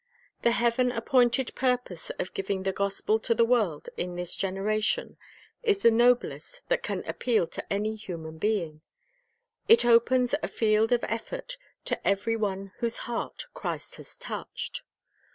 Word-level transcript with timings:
The 0.41 0.53
heaven 0.53 0.91
appointed 0.91 1.53
purpose 1.53 2.09
of 2.17 2.33
giving 2.33 2.63
the 2.63 2.71
gospel 2.71 3.19
to 3.19 3.35
the 3.35 3.45
world 3.45 3.87
in 3.97 4.15
this 4.15 4.35
generation 4.35 5.15
is 5.61 5.83
the 5.83 5.91
noblest 5.91 6.67
that 6.69 6.81
can 6.81 7.03
appeal 7.05 7.45
to 7.45 7.71
any 7.71 7.93
human 7.93 8.39
being. 8.39 8.81
It 9.67 9.85
opens 9.85 10.33
a 10.41 10.47
field 10.47 10.91
of 10.91 11.03
effort 11.03 11.55
to 11.85 12.07
every 12.07 12.35
one 12.35 12.71
whose 12.79 12.97
heart 13.05 13.45
Christ 13.53 13.97
has 13.97 14.15
touched. 14.15 14.81